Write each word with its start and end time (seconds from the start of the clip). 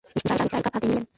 নিসার 0.15 0.39
আলি 0.41 0.49
চায়ের 0.51 0.63
কাপ 0.65 0.73
হাতে 0.75 0.87
নিলেন। 0.89 1.05